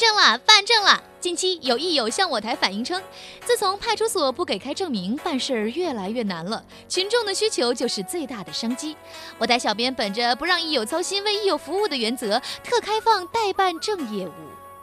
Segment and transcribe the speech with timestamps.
[0.00, 0.98] 证了，办证了！
[1.20, 2.98] 近期有益友向我台反映称，
[3.44, 6.64] 自从派出所不给开证明，办事儿越来越难了。
[6.88, 8.96] 群众的需求就是最大的商机。
[9.36, 14.32] 我台小编本着不让益友操心、为益友服务的原则，特开放代办证业务。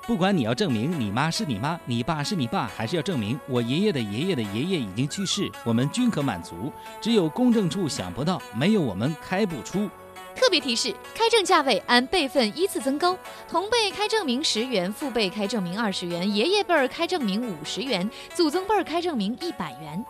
[0.06, 6.72] 不管你要证明你妈是你妈，你爸是你爸，还是要证明我爷爷的爷爷的爷爷已经去世，我们均可满足。
[7.02, 9.90] 只有公证处想不到，没有我们开不出。
[10.38, 13.18] 特别提示：开证价位按辈分依次增高，
[13.50, 20.06] 同辈开证明十元，父辈开证明二十元，爷爷辈儿开证明五十元，祖宗辈儿开证明一百元。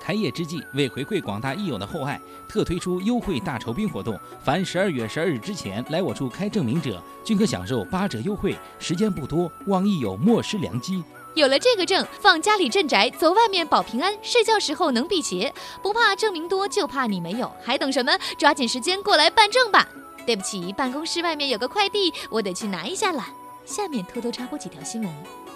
[0.00, 8.56] 开业之际，为回馈广大益友的厚爱，特推出优惠大酬宾活动，凡十二月十二日之前来我处开证明者，均可享受八折优惠。
[8.78, 11.04] 时间不多，望益友莫失良机。
[11.34, 18.18] 有了这个证，放家里镇宅，走外面保平安，睡觉时候能辟邪，不怕证明多，就怕你没有，还等什么？
[18.36, 19.86] 抓紧时间过来办证吧！
[20.26, 23.24] 对不起，办公室外面有个快递，我得去拿一下了。
[23.64, 25.10] 下面偷偷插播几条新闻。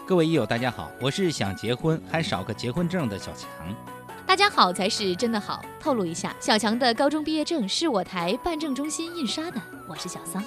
[0.07, 3.49] 各位益友，大家好，我是想结婚还少个结婚证的小强。
[4.25, 5.63] 大家好才是真的好。
[5.81, 9.61] 透露一下，小强的高中毕业证是我台办证中心印刷的。
[9.89, 10.43] 我是小桑。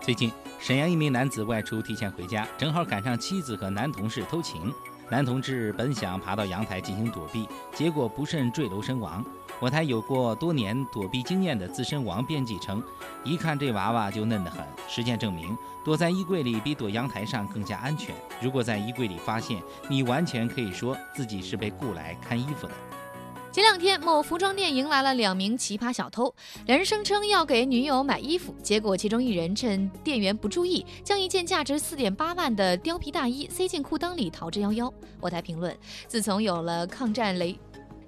[0.00, 4.72] 最近，沈阳一名男子外出提前回家，正好赶上妻子和男同事偷情。
[5.10, 9.24] 男同志本想爬到阳台进行躲避，结果不慎坠楼身亡。
[9.60, 12.82] 我台有过多年躲避经验的资深王编辑称，
[13.24, 14.64] 一看这娃娃就嫩得很。
[14.86, 18.14] 实践证明，躲在衣柜里比躲阳台上更加安全。
[18.40, 22.72] 如果在衣柜里发现，你完全可以说自己是被雇来看衣服的。
[23.58, 26.32] 前两天，某服装店迎来了两名奇葩小偷，
[26.66, 34.88] 两人声称要给女友买衣服，结果其中一人趁店员不注意，将一件价值四点八万的貂皮大衣塞进裤裆里逃之夭夭。
[35.20, 37.58] 我台评论：自从有了抗战雷，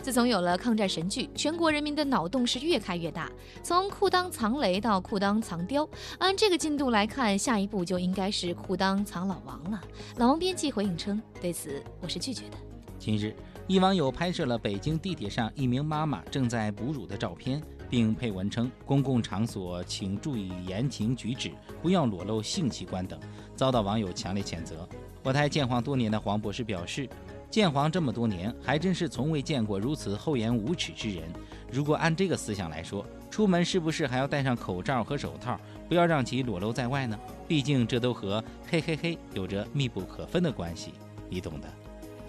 [0.00, 3.28] 自从有了抗战神剧，全国人民的脑洞是越开越大。
[3.60, 5.88] 从裤裆藏雷到裤裆藏貂，
[6.20, 9.80] 按这个进度来看，下一步就应该是裤裆藏老王了。
[10.16, 12.56] 老王编辑回应称，对此我是拒绝的。
[13.00, 13.34] 近日。
[13.70, 23.16] 一网友拍摄了北京地铁上一名妈妈正在哺乳的照片，并配文称：“公共场所请注意言行举止，不要裸露性器官等。”
[23.54, 24.88] 遭到网友强烈谴责。
[25.22, 27.08] 我台建黄多年的黄博士表示
[27.48, 31.32] ：“建黄这么多年，还真是从未见过如此厚颜无耻之人。
[31.70, 35.56] 如果按这个思想来说，出门是不是还要戴上口罩和手套，
[35.88, 37.16] 不要让其裸露在外呢？
[37.46, 40.90] 毕竟这都和嘿嘿嘿有着密不可分的关系，
[41.28, 41.68] 你懂的。”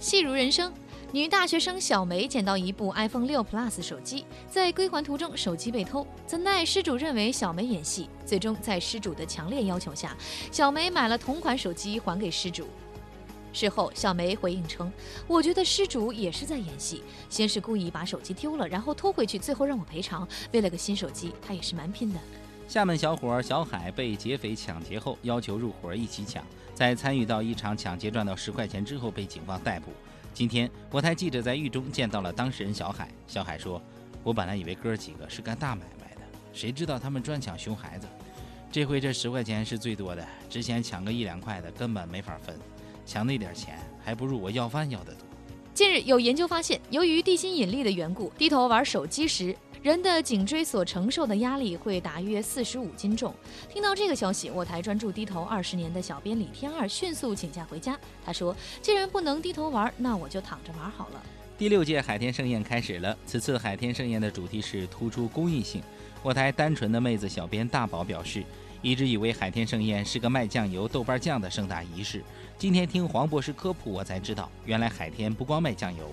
[0.02, 0.74] 戏如人生。
[1.12, 10.18] 女大学生小梅捡到一部 iPhone 六 Plus 手机，在归还途中手机被偷，怎奈失主认为小梅演戏，最终在失主的强烈要求下，
[10.52, 12.66] 小梅买了同款手机还给失主。
[13.54, 14.92] 事后，小梅回应称
[15.28, 20.28] ：“我觉得失主也是在演戏，先是故意把手机丢了，然后偷回去，最后让我赔偿。
[20.52, 22.20] 为了个新手机，他也是蛮拼的。”
[22.72, 26.42] 厦门小伙小海被劫匪抢劫后，要求入伙一起抢，
[26.74, 29.92] 在参与到一场抢劫赚到十块钱之后，被警方逮捕。
[30.34, 33.10] 今天，我台记者在狱中见到了当事人小海。
[33.28, 33.82] 小海说
[34.24, 36.22] ：“我本来以为哥几个是干大买卖的，
[36.54, 38.08] 谁知道他们专抢熊孩子。
[38.72, 42.58] 这回这十块钱是最多的，之前抢个一两块的根本没法分，
[43.06, 45.28] 抢那点钱还不如我要饭要得多。”
[45.76, 49.54] 近日，有研究发现，由于地心引力的缘故，低头玩手机时。
[49.82, 53.34] 人的颈椎所承受的压力会达约四十五斤重。
[53.68, 58.00] 听到这个消息，我台专注低头二十年的小编李天二迅速请假回家。
[58.24, 61.24] 他说：“既然不能低头玩，那我就躺着玩好了。”
[61.58, 63.18] 第六届海天盛宴开始了。
[63.26, 65.82] 此次海天盛宴的主题是突出公益性。
[66.22, 68.44] 我台单纯的妹子小编大宝表示，
[68.84, 72.24] 一直以为海天盛宴是个卖酱油、豆瓣酱的盛大仪式。
[72.56, 76.08] 今天听黄博士科普，我才知道，原来海天不光卖酱油。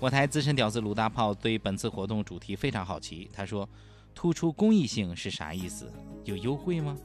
[0.00, 3.68] 我台资深屌丝鲁大炮对本次活动主题非常好奇，他说
[4.14, 5.92] ：“突出公益性是啥意思？
[6.24, 6.96] 有优惠吗？”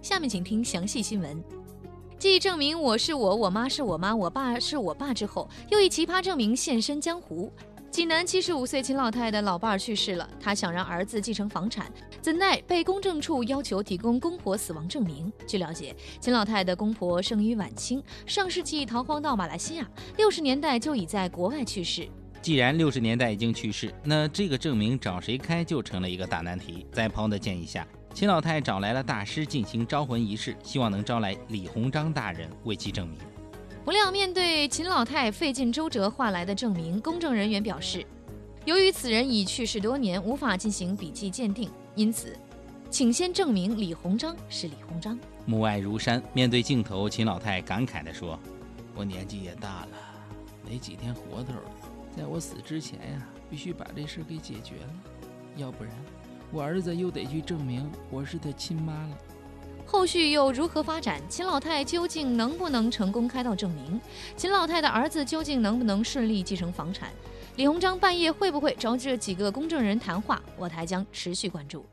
[0.00, 1.44] 下面请听详细新闻。
[2.18, 7.52] 继证明我是我，我妈是我妈，我爸是我爸之后，又一奇葩证明现身江湖。
[7.90, 15.30] 济南七十五岁秦老太的老伴儿去世了，她想让儿子继承房产，怎奈被公证处要求提供公婆死亡证明。
[15.44, 22.08] 据了解，秦老太的公婆生于晚清，上世纪逃荒到马来西亚，六十年代就已在国外去世。
[22.40, 26.86] 既然六十年代已经去世，那这个证明找谁开就成了一个大难题。
[26.92, 27.84] 在朋友的建议下，
[28.14, 33.18] 秦老太找来了大师进行招魂仪式，希望能招来李鸿章大人为其证明。
[33.82, 38.04] 不料，面对秦老太费尽周折换来的证明，公证人员表示，
[38.66, 42.36] 由于此人已去世多年，无法进行笔迹鉴定，因此，
[42.90, 45.18] 请先证明李鸿章是李鸿章。
[45.46, 48.38] 母爱如山，面对镜头，秦老太感慨地说
[48.94, 49.88] ：“我年纪也大了，
[50.68, 51.72] 没几天活头了，
[52.14, 54.92] 在我死之前呀，必须把这事给解决了，
[55.56, 55.92] 要不然，
[56.52, 59.18] 我儿子又得去证明我是他亲妈了。”
[59.86, 61.20] 后续又如何发展？
[61.28, 64.00] 秦老太究竟能不能成功开到证明？
[64.36, 67.10] 秦老太的儿子究竟能不能顺利继承房产？
[67.56, 70.40] 李鸿章半夜会不会找这几个公证人谈话？
[70.56, 71.84] 我台将持续关注。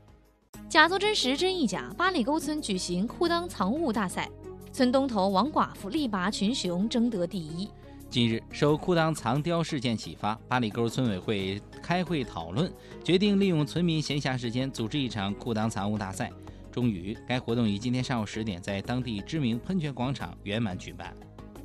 [0.68, 1.92] 假作真实，真亦假。
[1.96, 4.30] 八里沟村举行裤裆藏物大赛，
[4.72, 7.68] 村东头王寡妇力拔群雄，争得第一。
[8.10, 12.72] 近日，受裤裆藏雕事件启发，八里沟村委会开会讨论，
[13.04, 16.30] 决定利用村民闲暇时间组织一场裤裆藏物大赛。
[16.78, 21.12] 终于，该活动于今天上午十点在当地知名喷泉广场圆满举办。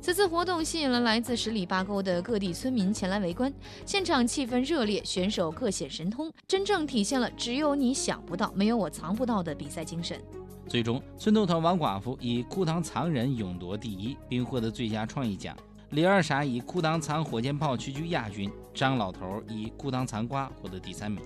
[0.00, 3.54] 此次活动吸引了来自十里八沟的各地村民前来围观，
[3.86, 10.20] 现场气氛热烈，选手各显神通，真正体现了“只有你想不到，没有我藏不到”的比赛精神。
[10.66, 15.54] 最终，村东头王寡妇以裤裆藏人勇夺第一，并获得最佳创意奖；
[15.90, 21.22] 李二傻以裤裆藏火箭炮屈居亚军；张老头以裤裆藏瓜获得第三名。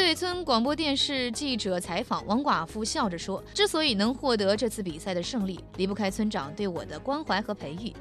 [0.00, 7.92] 对村广播电视记者采访，王寡妇笑着说：“之所以能获得这次比赛的胜利，离不开村长对我的关怀和培育。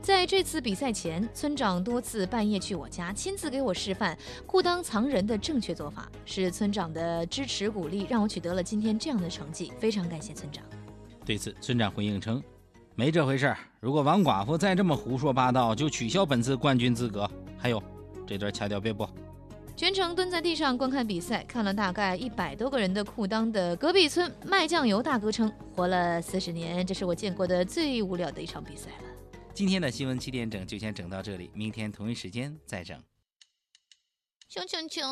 [0.00, 4.16] 在这次比赛前，村长多次半夜去我家，亲自给我示范
[4.46, 6.08] 裤裆藏人的正确做法。
[6.24, 9.72] 是村长的支持鼓励，让我取得了今天这样的成绩。
[9.80, 10.62] 非常感谢村长。”
[11.26, 12.40] 对此，村长回应称
[12.94, 13.58] ：“没这回事儿。
[13.80, 17.28] 如果王寡妇再这么胡说八道，就取消本次冠军资格。
[17.58, 17.82] 还有，
[18.28, 19.10] 这段掐掉别播。”
[19.78, 29.04] 全程蹲在地上观看比赛，看了大概一百多个人的裤裆的隔壁村卖酱油大哥称，活了四十年，这是我见过的最无聊的一场比赛了。
[29.54, 33.00] 今天的新闻七点整就先整到这里，明天同一时间再整。
[34.48, 35.08] 小强强，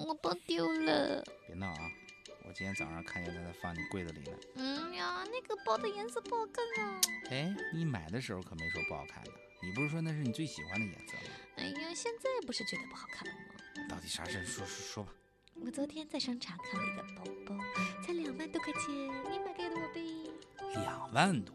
[0.00, 1.24] 我包丢了。
[1.46, 1.80] 别闹啊！
[2.46, 4.38] 我今天早上看见他在放你柜子里了。
[4.56, 7.00] 嗯呀，那个包的颜色不好看啊。
[7.30, 9.30] 哎，你买的时候可没说不好看的，
[9.62, 11.32] 你不是说那是你最喜欢的颜色吗？
[11.56, 13.51] 哎呀，现在不是觉得不好看了吗？
[13.88, 14.44] 到底啥事？
[14.44, 15.12] 说说说吧。
[15.54, 17.64] 我昨天在商场看了一个包包，
[18.02, 18.90] 才两万多块钱，
[19.30, 20.00] 你买给我呗？
[20.82, 21.54] 两万多？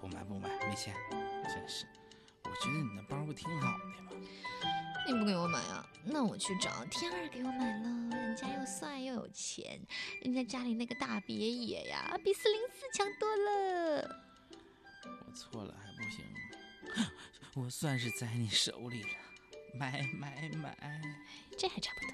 [0.00, 0.94] 不买不买，没钱。
[1.44, 1.86] 真是，
[2.44, 4.10] 我觉得你那包不挺好的吗？
[5.06, 5.86] 你不给我买啊？
[6.04, 9.80] 那我去找天儿给我买了，人家又帅又有钱，
[10.20, 14.20] 人家家里那个大别野呀，比四零四强多了。
[15.26, 16.24] 我错了还不行？
[17.54, 19.08] 我算是在你手里了。
[19.74, 20.76] 买买买，
[21.56, 22.08] 这还差不多。